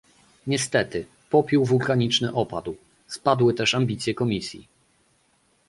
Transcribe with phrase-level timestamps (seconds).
[0.47, 2.75] Niestety, popiół wulkaniczny opadł,
[3.07, 4.67] spadły też ambicje Komisji